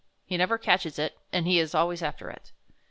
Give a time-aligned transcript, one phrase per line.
[0.25, 2.51] He never catches it, and he is always after it.